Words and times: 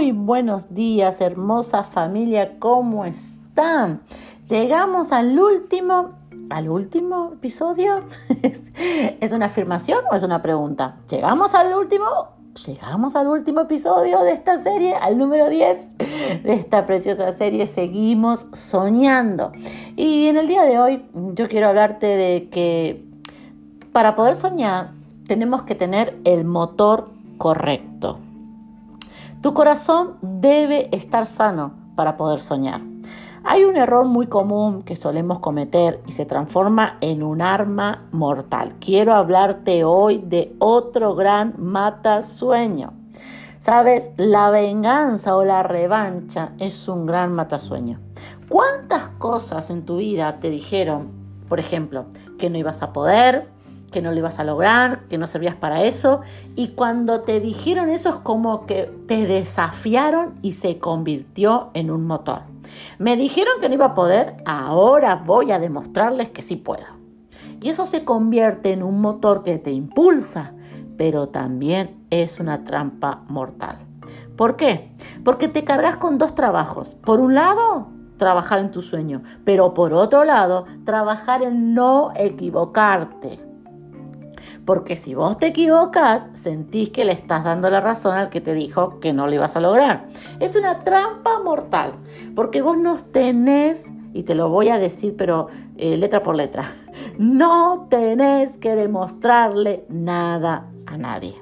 Muy 0.00 0.12
buenos 0.12 0.72
días, 0.72 1.20
hermosa 1.20 1.84
familia, 1.84 2.58
¿cómo 2.58 3.04
están? 3.04 4.00
Llegamos 4.48 5.12
al 5.12 5.38
último, 5.38 6.12
al 6.48 6.70
último 6.70 7.32
episodio. 7.34 8.00
¿Es 9.20 9.32
una 9.32 9.44
afirmación 9.44 9.98
o 10.10 10.14
es 10.14 10.22
una 10.22 10.40
pregunta? 10.40 10.96
Llegamos 11.10 11.52
al 11.52 11.74
último, 11.74 12.06
llegamos 12.66 13.14
al 13.14 13.26
último 13.26 13.60
episodio 13.60 14.20
de 14.20 14.32
esta 14.32 14.56
serie, 14.62 14.94
al 14.94 15.18
número 15.18 15.50
10 15.50 15.98
de 16.44 16.54
esta 16.54 16.86
preciosa 16.86 17.30
serie. 17.32 17.66
Seguimos 17.66 18.46
soñando. 18.54 19.52
Y 19.96 20.28
en 20.28 20.38
el 20.38 20.48
día 20.48 20.62
de 20.62 20.78
hoy 20.78 21.04
yo 21.34 21.46
quiero 21.46 21.68
hablarte 21.68 22.06
de 22.06 22.48
que 22.48 23.04
para 23.92 24.14
poder 24.14 24.34
soñar 24.34 24.92
tenemos 25.26 25.64
que 25.64 25.74
tener 25.74 26.18
el 26.24 26.46
motor 26.46 27.10
correcto. 27.36 28.18
Tu 29.42 29.54
corazón 29.54 30.16
debe 30.20 30.94
estar 30.94 31.26
sano 31.26 31.72
para 31.96 32.18
poder 32.18 32.40
soñar. 32.40 32.82
Hay 33.42 33.64
un 33.64 33.78
error 33.78 34.04
muy 34.04 34.26
común 34.26 34.82
que 34.82 34.96
solemos 34.96 35.38
cometer 35.38 36.02
y 36.06 36.12
se 36.12 36.26
transforma 36.26 36.98
en 37.00 37.22
un 37.22 37.40
arma 37.40 38.06
mortal. 38.12 38.74
Quiero 38.80 39.14
hablarte 39.14 39.82
hoy 39.82 40.18
de 40.18 40.54
otro 40.58 41.14
gran 41.14 41.54
mata 41.56 42.20
sueño. 42.20 42.92
Sabes, 43.60 44.10
la 44.18 44.50
venganza 44.50 45.34
o 45.34 45.42
la 45.42 45.62
revancha 45.62 46.52
es 46.58 46.86
un 46.86 47.06
gran 47.06 47.32
matasueño. 47.32 47.98
¿Cuántas 48.50 49.08
cosas 49.16 49.70
en 49.70 49.86
tu 49.86 49.96
vida 49.96 50.38
te 50.38 50.50
dijeron, 50.50 51.12
por 51.48 51.60
ejemplo, 51.60 52.04
que 52.38 52.50
no 52.50 52.58
ibas 52.58 52.82
a 52.82 52.92
poder, 52.92 53.48
que 53.90 54.02
no 54.02 54.12
lo 54.12 54.18
ibas 54.18 54.38
a 54.38 54.44
lograr, 54.44 55.08
que 55.08 55.18
no 55.18 55.26
servías 55.26 55.54
para 55.54 55.84
eso. 55.84 56.20
Y 56.56 56.68
cuando 56.68 57.20
te 57.20 57.40
dijeron 57.40 57.88
eso 57.90 58.08
es 58.10 58.16
como 58.16 58.66
que 58.66 58.90
te 59.06 59.26
desafiaron 59.26 60.38
y 60.42 60.52
se 60.52 60.78
convirtió 60.78 61.70
en 61.74 61.90
un 61.90 62.06
motor. 62.06 62.42
Me 62.98 63.16
dijeron 63.16 63.54
que 63.60 63.68
no 63.68 63.74
iba 63.74 63.86
a 63.86 63.94
poder, 63.94 64.36
ahora 64.46 65.16
voy 65.16 65.50
a 65.50 65.58
demostrarles 65.58 66.28
que 66.28 66.42
sí 66.42 66.56
puedo. 66.56 66.84
Y 67.60 67.68
eso 67.68 67.84
se 67.84 68.04
convierte 68.04 68.72
en 68.72 68.82
un 68.82 69.00
motor 69.00 69.42
que 69.42 69.58
te 69.58 69.72
impulsa, 69.72 70.54
pero 70.96 71.28
también 71.28 72.04
es 72.10 72.40
una 72.40 72.64
trampa 72.64 73.22
mortal. 73.28 73.78
¿Por 74.36 74.56
qué? 74.56 74.92
Porque 75.24 75.48
te 75.48 75.64
cargas 75.64 75.96
con 75.96 76.16
dos 76.16 76.34
trabajos. 76.34 76.94
Por 76.94 77.20
un 77.20 77.34
lado, 77.34 77.88
trabajar 78.16 78.60
en 78.60 78.70
tu 78.70 78.80
sueño, 78.80 79.22
pero 79.44 79.74
por 79.74 79.92
otro 79.92 80.24
lado, 80.24 80.64
trabajar 80.84 81.42
en 81.42 81.74
no 81.74 82.12
equivocarte. 82.14 83.49
Porque 84.70 84.94
si 84.94 85.16
vos 85.16 85.36
te 85.36 85.48
equivocas, 85.48 86.26
sentís 86.34 86.90
que 86.90 87.04
le 87.04 87.10
estás 87.10 87.42
dando 87.42 87.70
la 87.70 87.80
razón 87.80 88.16
al 88.16 88.30
que 88.30 88.40
te 88.40 88.54
dijo 88.54 89.00
que 89.00 89.12
no 89.12 89.26
lo 89.26 89.34
ibas 89.34 89.56
a 89.56 89.60
lograr. 89.60 90.06
Es 90.38 90.54
una 90.54 90.84
trampa 90.84 91.40
mortal, 91.42 91.94
porque 92.36 92.62
vos 92.62 92.78
no 92.78 92.96
tenés, 93.02 93.90
y 94.14 94.22
te 94.22 94.36
lo 94.36 94.48
voy 94.48 94.68
a 94.68 94.78
decir, 94.78 95.16
pero 95.18 95.48
eh, 95.76 95.96
letra 95.96 96.22
por 96.22 96.36
letra, 96.36 96.72
no 97.18 97.88
tenés 97.90 98.58
que 98.58 98.76
demostrarle 98.76 99.86
nada 99.88 100.70
a 100.86 100.96
nadie. 100.96 101.34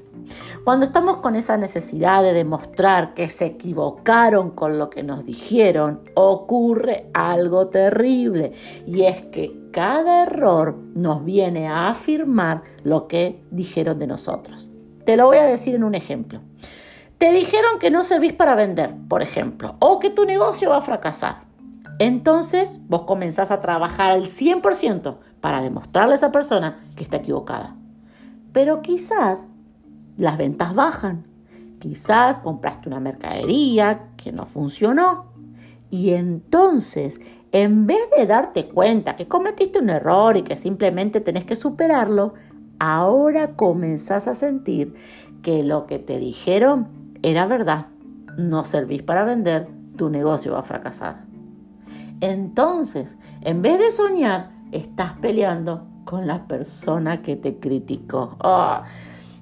Cuando 0.64 0.86
estamos 0.86 1.18
con 1.18 1.34
esa 1.34 1.58
necesidad 1.58 2.22
de 2.22 2.32
demostrar 2.32 3.12
que 3.12 3.28
se 3.28 3.44
equivocaron 3.44 4.52
con 4.52 4.78
lo 4.78 4.88
que 4.88 5.02
nos 5.02 5.26
dijeron, 5.26 6.00
ocurre 6.14 7.10
algo 7.12 7.68
terrible 7.68 8.52
y 8.86 9.02
es 9.02 9.20
que 9.26 9.67
cada 9.72 10.22
error 10.22 10.76
nos 10.94 11.24
viene 11.24 11.68
a 11.68 11.88
afirmar 11.88 12.62
lo 12.84 13.08
que 13.08 13.42
dijeron 13.50 13.98
de 13.98 14.06
nosotros. 14.06 14.70
Te 15.04 15.16
lo 15.16 15.26
voy 15.26 15.38
a 15.38 15.44
decir 15.44 15.74
en 15.74 15.84
un 15.84 15.94
ejemplo. 15.94 16.40
Te 17.18 17.32
dijeron 17.32 17.78
que 17.80 17.90
no 17.90 18.04
servís 18.04 18.32
para 18.32 18.54
vender, 18.54 18.94
por 19.08 19.22
ejemplo, 19.22 19.76
o 19.80 19.98
que 19.98 20.10
tu 20.10 20.24
negocio 20.24 20.70
va 20.70 20.78
a 20.78 20.82
fracasar. 20.82 21.48
Entonces 21.98 22.78
vos 22.88 23.02
comenzás 23.02 23.50
a 23.50 23.60
trabajar 23.60 24.12
al 24.12 24.24
100% 24.24 25.16
para 25.40 25.62
demostrarle 25.62 26.12
a 26.12 26.16
esa 26.16 26.30
persona 26.30 26.78
que 26.94 27.02
está 27.02 27.16
equivocada. 27.16 27.74
Pero 28.52 28.82
quizás 28.82 29.46
las 30.16 30.36
ventas 30.36 30.74
bajan. 30.74 31.26
Quizás 31.80 32.40
compraste 32.40 32.88
una 32.88 33.00
mercadería 33.00 33.98
que 34.16 34.32
no 34.32 34.46
funcionó. 34.46 35.26
Y 35.90 36.10
entonces, 36.10 37.20
en 37.52 37.86
vez 37.86 38.10
de 38.16 38.26
darte 38.26 38.68
cuenta 38.68 39.16
que 39.16 39.26
cometiste 39.26 39.78
un 39.78 39.90
error 39.90 40.36
y 40.36 40.42
que 40.42 40.56
simplemente 40.56 41.20
tenés 41.20 41.44
que 41.44 41.56
superarlo, 41.56 42.34
ahora 42.78 43.56
comenzás 43.56 44.28
a 44.28 44.34
sentir 44.34 44.94
que 45.42 45.62
lo 45.62 45.86
que 45.86 45.98
te 45.98 46.18
dijeron 46.18 46.88
era 47.22 47.46
verdad. 47.46 47.86
No 48.36 48.64
servís 48.64 49.02
para 49.02 49.24
vender, 49.24 49.68
tu 49.96 50.10
negocio 50.10 50.52
va 50.52 50.60
a 50.60 50.62
fracasar. 50.62 51.24
Entonces, 52.20 53.16
en 53.42 53.62
vez 53.62 53.78
de 53.78 53.90
soñar, 53.90 54.50
estás 54.72 55.12
peleando 55.20 55.86
con 56.04 56.26
la 56.26 56.46
persona 56.46 57.22
que 57.22 57.36
te 57.36 57.58
criticó. 57.58 58.36
Ah, 58.40 58.84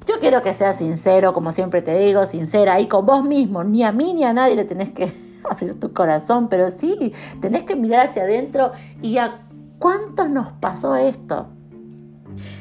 yo 0.06 0.20
quiero 0.20 0.42
que 0.42 0.52
seas 0.52 0.78
sincero, 0.78 1.32
como 1.32 1.52
siempre 1.52 1.82
te 1.82 1.98
digo, 1.98 2.26
sincera 2.26 2.74
ahí 2.74 2.86
con 2.86 3.04
vos 3.06 3.24
mismo. 3.24 3.64
Ni 3.64 3.82
a 3.82 3.92
mí 3.92 4.14
ni 4.14 4.24
a 4.24 4.32
nadie 4.32 4.54
le 4.54 4.64
tenés 4.64 4.90
que 4.90 5.25
abrir 5.50 5.78
tu 5.78 5.92
corazón, 5.92 6.48
pero 6.48 6.70
sí, 6.70 7.12
tenés 7.40 7.64
que 7.64 7.76
mirar 7.76 8.06
hacia 8.06 8.22
adentro 8.22 8.72
y 9.02 9.18
a 9.18 9.42
cuántos 9.78 10.28
nos 10.30 10.52
pasó 10.52 10.96
esto. 10.96 11.48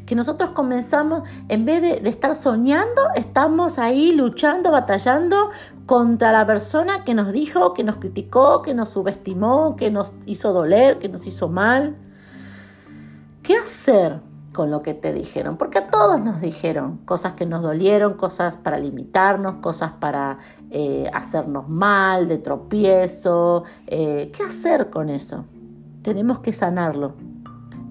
Que 0.06 0.16
nosotros 0.16 0.52
comenzamos, 0.52 1.24
en 1.50 1.66
vez 1.66 1.82
de, 1.82 2.00
de 2.00 2.10
estar 2.10 2.36
soñando, 2.36 3.02
estamos 3.16 3.78
ahí 3.78 4.14
luchando, 4.14 4.72
batallando 4.72 5.50
contra 5.86 6.32
la 6.32 6.46
persona 6.46 7.04
que 7.04 7.14
nos 7.14 7.32
dijo, 7.34 7.74
que 7.74 7.84
nos 7.84 7.98
criticó, 7.98 8.62
que 8.62 8.74
nos 8.74 8.90
subestimó, 8.90 9.76
que 9.76 9.92
nos 9.92 10.14
hizo 10.26 10.54
doler, 10.54 11.00
que 11.00 11.10
nos 11.10 11.28
hizo 11.28 11.50
mal. 11.50 11.96
¿Qué 13.44 13.56
hacer? 13.58 14.22
Con 14.56 14.72
lo 14.72 14.82
que 14.82 14.94
te 14.94 15.12
dijeron, 15.12 15.58
porque 15.58 15.80
a 15.80 15.90
todos 15.90 16.20
nos 16.22 16.40
dijeron 16.40 16.98
cosas 17.04 17.34
que 17.34 17.46
nos 17.46 17.62
dolieron, 17.62 18.14
cosas 18.14 18.56
para 18.56 18.80
limitarnos, 18.80 19.56
cosas 19.56 19.92
para 20.00 20.38
eh, 20.72 21.12
hacernos 21.14 21.68
mal, 21.68 22.30
de 22.30 22.38
tropiezo. 22.38 23.66
Eh, 23.86 24.32
¿Qué 24.34 24.44
hacer 24.44 24.90
con 24.90 25.10
eso? 25.10 25.44
Tenemos 26.04 26.40
que 26.40 26.54
sanarlo. 26.54 27.16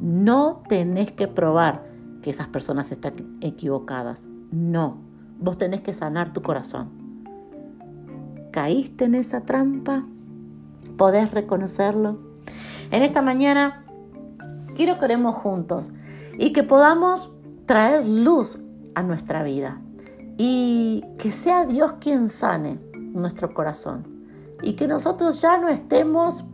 No 0.01 0.63
tenés 0.67 1.13
que 1.13 1.29
probar 1.29 1.85
que 2.23 2.31
esas 2.31 2.49
personas 2.49 2.91
están 2.91 3.37
equivocadas. 3.43 4.29
No, 4.51 4.97
vos 5.39 5.59
tenés 5.59 5.83
que 5.83 5.93
sanar 5.93 6.33
tu 6.33 6.41
corazón. 6.41 6.89
¿Caíste 8.53 9.05
en 9.05 9.17
esa 9.17 9.43
trampa? 9.43 10.05
¿Podés 10.97 11.31
reconocerlo? 11.31 12.19
En 12.91 13.03
esta 13.03 13.21
mañana 13.21 13.85
quiero 14.75 14.99
que 14.99 15.05
oremos 15.05 15.35
juntos 15.35 15.91
y 16.39 16.53
que 16.53 16.63
podamos 16.63 17.33
traer 17.67 18.07
luz 18.07 18.59
a 18.95 19.03
nuestra 19.03 19.43
vida 19.43 19.81
y 20.37 21.05
que 21.19 21.33
sea 21.33 21.65
Dios 21.65 21.95
quien 22.01 22.29
sane 22.29 22.81
nuestro 23.13 23.55
corazón 23.55 24.07
y 24.63 24.75
que 24.75 24.89
nosotros 24.89 25.41
ya 25.41 25.57
no 25.59 25.69
estemos 25.69 26.45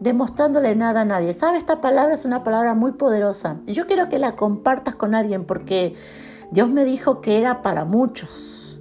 demostrándole 0.00 0.74
nada 0.76 1.02
a 1.02 1.04
nadie. 1.04 1.32
¿Sabe? 1.32 1.58
Esta 1.58 1.80
palabra 1.80 2.14
es 2.14 2.24
una 2.24 2.44
palabra 2.44 2.74
muy 2.74 2.92
poderosa 2.92 3.60
y 3.66 3.72
yo 3.72 3.86
quiero 3.86 4.08
que 4.08 4.18
la 4.18 4.36
compartas 4.36 4.94
con 4.94 5.14
alguien 5.14 5.44
porque 5.44 5.94
Dios 6.50 6.68
me 6.70 6.84
dijo 6.84 7.20
que 7.20 7.38
era 7.38 7.62
para 7.62 7.84
muchos. 7.84 8.78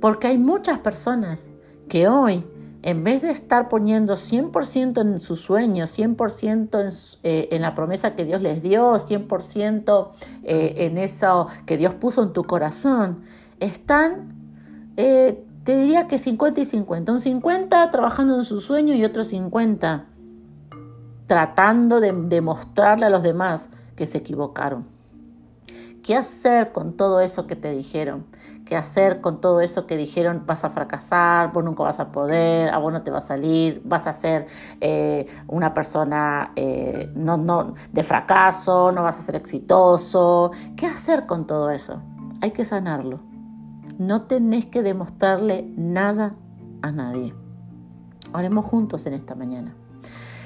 Porque 0.00 0.26
hay 0.26 0.38
muchas 0.38 0.80
personas 0.80 1.48
que 1.88 2.08
hoy 2.08 2.44
en 2.84 3.02
vez 3.02 3.22
de 3.22 3.30
estar 3.30 3.70
poniendo 3.70 4.12
100% 4.12 5.00
en 5.00 5.18
su 5.18 5.36
sueño, 5.36 5.86
100% 5.86 6.80
en, 6.82 6.88
eh, 7.22 7.48
en, 7.50 7.62
la 7.62 7.74
promesa 7.74 8.14
que 8.14 8.26
Dios 8.26 8.42
les 8.42 8.62
dio, 8.62 8.92
100% 8.92 10.10
eh, 10.42 10.74
en 10.76 10.98
eso 10.98 11.48
que 11.64 11.78
Dios 11.78 11.94
puso 11.94 12.22
en 12.22 12.34
tu 12.34 12.44
corazón, 12.44 13.22
están, 13.58 14.34
eh, 14.98 15.42
te 15.64 15.78
diría 15.78 16.08
que 16.08 16.18
50 16.18 16.60
y 16.60 16.64
50. 16.66 17.10
Un 17.10 17.20
50 17.20 17.90
trabajando 17.90 18.36
en 18.36 18.44
su 18.44 18.60
sueño 18.60 18.92
y 18.92 19.02
otro 19.02 19.24
50 19.24 20.04
tratando 21.26 22.00
de 22.00 22.12
demostrarle 22.12 23.06
a 23.06 23.10
los 23.10 23.22
demás 23.22 23.70
que 23.96 24.04
se 24.04 24.18
equivocaron. 24.18 24.93
¿Qué 26.04 26.14
hacer 26.14 26.70
con 26.72 26.98
todo 26.98 27.20
eso 27.20 27.46
que 27.46 27.56
te 27.56 27.70
dijeron? 27.70 28.26
¿Qué 28.66 28.76
hacer 28.76 29.22
con 29.22 29.40
todo 29.40 29.62
eso 29.62 29.86
que 29.86 29.96
dijeron 29.96 30.42
vas 30.44 30.62
a 30.62 30.68
fracasar, 30.68 31.50
vos 31.54 31.64
nunca 31.64 31.82
vas 31.82 31.98
a 31.98 32.12
poder, 32.12 32.68
a 32.68 32.76
vos 32.76 32.92
no 32.92 33.00
te 33.00 33.10
va 33.10 33.18
a 33.18 33.22
salir, 33.22 33.80
vas 33.86 34.06
a 34.06 34.12
ser 34.12 34.46
eh, 34.82 35.26
una 35.48 35.72
persona 35.72 36.52
eh, 36.56 37.10
no, 37.14 37.38
no, 37.38 37.74
de 37.90 38.02
fracaso, 38.02 38.92
no 38.92 39.02
vas 39.02 39.18
a 39.18 39.22
ser 39.22 39.34
exitoso? 39.34 40.50
¿Qué 40.76 40.84
hacer 40.84 41.24
con 41.24 41.46
todo 41.46 41.70
eso? 41.70 42.02
Hay 42.42 42.50
que 42.50 42.66
sanarlo. 42.66 43.20
No 43.96 44.26
tenés 44.26 44.66
que 44.66 44.82
demostrarle 44.82 45.72
nada 45.74 46.34
a 46.82 46.92
nadie. 46.92 47.32
Oremos 48.34 48.66
juntos 48.66 49.06
en 49.06 49.14
esta 49.14 49.34
mañana. 49.34 49.74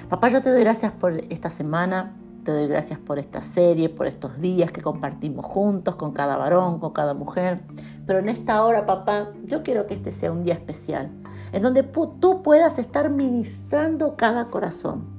Papá, 0.08 0.28
yo 0.28 0.40
te 0.40 0.52
doy 0.52 0.60
gracias 0.60 0.92
por 0.92 1.14
esta 1.14 1.50
semana 1.50 2.14
te 2.44 2.52
doy 2.52 2.66
gracias 2.66 2.98
por 2.98 3.18
esta 3.18 3.42
serie, 3.42 3.88
por 3.88 4.06
estos 4.06 4.40
días 4.40 4.70
que 4.72 4.80
compartimos 4.80 5.44
juntos 5.44 5.96
con 5.96 6.12
cada 6.12 6.36
varón, 6.36 6.78
con 6.78 6.92
cada 6.92 7.14
mujer. 7.14 7.62
Pero 8.06 8.20
en 8.20 8.28
esta 8.28 8.64
hora, 8.64 8.86
papá, 8.86 9.32
yo 9.44 9.62
quiero 9.62 9.86
que 9.86 9.94
este 9.94 10.12
sea 10.12 10.32
un 10.32 10.42
día 10.42 10.54
especial, 10.54 11.10
en 11.52 11.62
donde 11.62 11.82
tú 11.82 12.42
puedas 12.42 12.78
estar 12.78 13.10
ministrando 13.10 14.16
cada 14.16 14.46
corazón. 14.46 15.18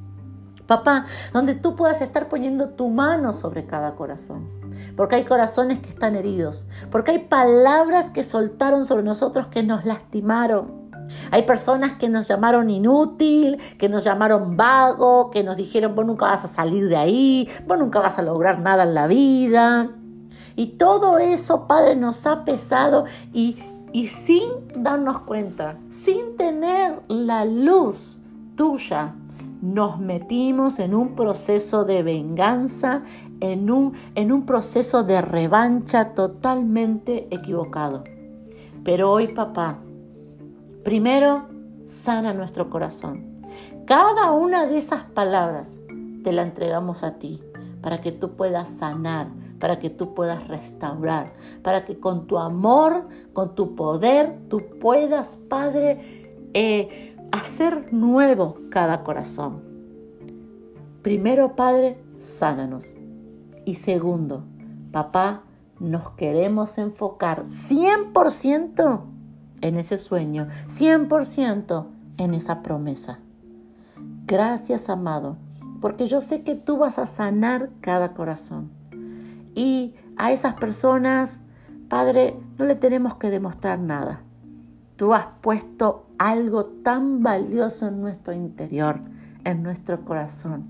Papá, 0.65 1.05
donde 1.33 1.55
tú 1.55 1.75
puedas 1.75 1.99
estar 2.01 2.29
poniendo 2.29 2.69
tu 2.69 2.89
mano 2.89 3.33
sobre 3.33 3.65
cada 3.65 3.95
corazón. 3.95 4.47
Porque 4.95 5.15
hay 5.15 5.23
corazones 5.23 5.79
que 5.79 5.89
están 5.89 6.15
heridos. 6.15 6.67
Porque 6.91 7.09
hay 7.09 7.19
palabras 7.19 8.11
que 8.11 8.21
soltaron 8.21 8.85
sobre 8.85 9.01
nosotros 9.01 9.47
que 9.47 9.63
nos 9.63 9.83
lastimaron. 9.85 10.78
Hay 11.31 11.43
personas 11.43 11.93
que 11.93 12.09
nos 12.09 12.27
llamaron 12.27 12.69
inútil, 12.69 13.57
que 13.77 13.89
nos 13.89 14.03
llamaron 14.03 14.57
vago, 14.57 15.31
que 15.31 15.43
nos 15.43 15.57
dijeron, 15.57 15.95
vos 15.95 16.05
nunca 16.05 16.27
vas 16.27 16.43
a 16.43 16.47
salir 16.47 16.87
de 16.87 16.97
ahí, 16.97 17.47
vos 17.67 17.79
nunca 17.79 17.99
vas 17.99 18.19
a 18.19 18.21
lograr 18.21 18.59
nada 18.59 18.83
en 18.83 18.93
la 18.93 19.07
vida. 19.07 19.89
Y 20.55 20.67
todo 20.77 21.19
eso, 21.19 21.67
Padre, 21.67 21.95
nos 21.95 22.25
ha 22.27 22.43
pesado 22.43 23.05
y, 23.33 23.57
y 23.93 24.07
sin 24.07 24.43
darnos 24.75 25.19
cuenta, 25.19 25.77
sin 25.89 26.35
tener 26.37 27.01
la 27.07 27.45
luz 27.45 28.19
tuya, 28.55 29.13
nos 29.61 29.99
metimos 29.99 30.79
en 30.79 30.93
un 30.93 31.15
proceso 31.15 31.83
de 31.83 32.03
venganza, 32.03 33.03
en 33.39 33.69
un, 33.71 33.93
en 34.15 34.31
un 34.31 34.45
proceso 34.45 35.03
de 35.03 35.21
revancha 35.21 36.13
totalmente 36.13 37.27
equivocado. 37.31 38.03
Pero 38.83 39.11
hoy, 39.11 39.27
papá, 39.29 39.79
Primero, 40.89 41.43
sana 41.85 42.33
nuestro 42.33 42.71
corazón. 42.71 43.43
Cada 43.85 44.31
una 44.31 44.65
de 44.65 44.77
esas 44.77 45.03
palabras 45.03 45.77
te 46.23 46.33
la 46.33 46.41
entregamos 46.41 47.03
a 47.03 47.19
ti 47.19 47.43
para 47.83 48.01
que 48.01 48.11
tú 48.11 48.35
puedas 48.35 48.69
sanar, 48.69 49.27
para 49.59 49.77
que 49.77 49.91
tú 49.91 50.15
puedas 50.15 50.47
restaurar, 50.47 51.33
para 51.61 51.85
que 51.85 51.99
con 51.99 52.25
tu 52.25 52.39
amor, 52.39 53.07
con 53.33 53.53
tu 53.53 53.75
poder, 53.75 54.35
tú 54.49 54.63
puedas, 54.79 55.35
Padre, 55.35 56.31
eh, 56.55 57.15
hacer 57.31 57.93
nuevo 57.93 58.57
cada 58.71 59.03
corazón. 59.03 59.61
Primero, 61.03 61.55
Padre, 61.55 62.01
sánanos. 62.17 62.95
Y 63.63 63.75
segundo, 63.75 64.43
papá, 64.91 65.43
nos 65.79 66.09
queremos 66.13 66.79
enfocar 66.79 67.43
100% 67.43 69.18
en 69.61 69.77
ese 69.77 69.97
sueño, 69.97 70.47
100% 70.67 71.85
en 72.17 72.33
esa 72.33 72.61
promesa. 72.61 73.19
Gracias, 74.25 74.89
amado, 74.89 75.37
porque 75.81 76.07
yo 76.07 76.21
sé 76.21 76.43
que 76.43 76.55
tú 76.55 76.77
vas 76.77 76.99
a 76.99 77.05
sanar 77.05 77.69
cada 77.81 78.13
corazón. 78.13 78.69
Y 79.55 79.95
a 80.17 80.31
esas 80.31 80.55
personas, 80.55 81.39
Padre, 81.89 82.37
no 82.57 82.65
le 82.65 82.75
tenemos 82.75 83.15
que 83.15 83.29
demostrar 83.29 83.79
nada. 83.79 84.21
Tú 84.95 85.13
has 85.13 85.25
puesto 85.41 86.07
algo 86.17 86.65
tan 86.65 87.23
valioso 87.23 87.87
en 87.87 88.01
nuestro 88.01 88.33
interior, 88.33 88.99
en 89.45 89.63
nuestro 89.63 90.03
corazón. 90.05 90.67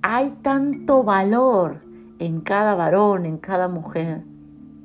Hay 0.00 0.30
tanto 0.42 1.02
valor 1.02 1.82
en 2.18 2.40
cada 2.40 2.74
varón, 2.74 3.26
en 3.26 3.38
cada 3.38 3.68
mujer 3.68 4.22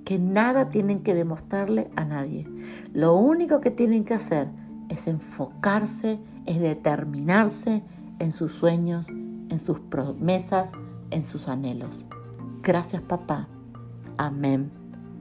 que 0.06 0.20
nada 0.20 0.70
tienen 0.70 1.02
que 1.02 1.14
demostrarle 1.14 1.90
a 1.96 2.06
nadie. 2.06 2.48
Lo 2.94 3.16
único 3.16 3.62
que 3.62 3.72
tienen 3.72 4.04
que 4.04 4.14
hacer 4.14 4.50
es 4.90 5.08
enfocarse, 5.08 6.20
es 6.46 6.60
determinarse 6.60 7.84
en 8.20 8.32
sus 8.32 8.54
sueños, 8.54 9.10
en 9.10 9.60
sus 9.60 9.80
promesas, 9.80 10.72
en 11.10 11.24
sus 11.24 11.48
anhelos. 11.48 12.06
Gracias 12.62 13.02
papá. 13.02 13.48
Amén 14.18 14.72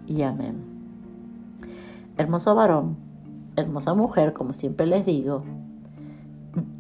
y 0.07 0.23
amén. 0.23 0.57
Hermoso 2.17 2.55
varón, 2.55 2.97
hermosa 3.57 3.95
mujer, 3.95 4.33
como 4.33 4.53
siempre 4.53 4.87
les 4.87 5.07
digo, 5.07 5.45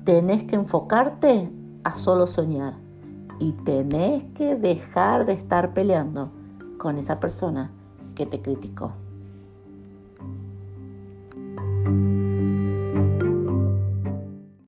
tenés 0.04 0.44
que 0.44 0.56
enfocarte 0.56 1.50
a 1.84 1.94
solo 1.94 2.26
soñar 2.26 2.74
y 3.38 3.52
tenés 3.52 4.24
que 4.34 4.56
dejar 4.56 5.24
de 5.24 5.32
estar 5.32 5.72
peleando 5.72 6.30
con 6.78 6.98
esa 6.98 7.18
persona 7.18 7.70
que 8.14 8.26
te 8.26 8.40
criticó. 8.40 8.94